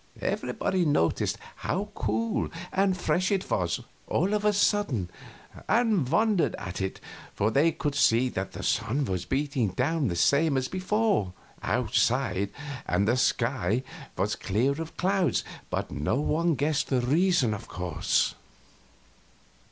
Everybody 0.19 0.83
noticed 0.83 1.37
how 1.57 1.89
cool 1.93 2.49
and 2.73 2.97
fresh 2.97 3.29
it 3.31 3.47
was, 3.51 3.81
all 4.07 4.33
of 4.33 4.43
a 4.45 4.51
sudden, 4.51 5.11
and 5.69 6.09
wondered 6.09 6.55
at 6.57 6.81
it, 6.81 6.99
for 7.35 7.51
they 7.51 7.71
could 7.71 7.93
see 7.93 8.27
that 8.29 8.53
the 8.53 8.63
sun 8.63 9.05
was 9.05 9.25
beating 9.25 9.67
down 9.67 10.07
the 10.07 10.15
same 10.15 10.57
as 10.57 10.67
before, 10.67 11.33
outside, 11.61 12.49
and 12.87 13.07
the 13.07 13.15
sky 13.15 13.83
was 14.17 14.35
clear 14.35 14.71
of 14.81 14.97
clouds, 14.97 15.43
but 15.69 15.91
no 15.91 16.19
one 16.19 16.55
guessed 16.55 16.87
the 16.87 17.01
reason, 17.01 17.53
of 17.53 17.67
course. 17.67 18.33